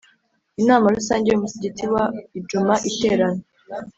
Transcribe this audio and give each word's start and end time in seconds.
Inama 0.61 0.93
Rusange 0.95 1.27
y 1.29 1.37
Umusigiti 1.37 1.83
wa 1.93 2.03
Idjuma 2.39 2.75
iterana 2.89 3.43